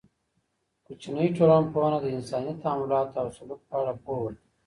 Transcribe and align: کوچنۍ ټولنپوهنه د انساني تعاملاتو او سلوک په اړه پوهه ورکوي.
کوچنۍ 0.85 1.27
ټولنپوهنه 1.37 1.97
د 2.01 2.05
انساني 2.15 2.53
تعاملاتو 2.63 3.15
او 3.21 3.27
سلوک 3.37 3.61
په 3.69 3.73
اړه 3.81 3.93
پوهه 4.03 4.21
ورکوي. 4.23 4.45